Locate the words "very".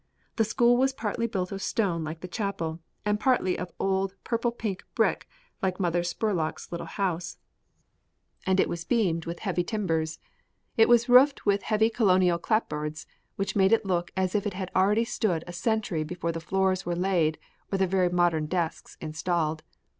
17.85-18.09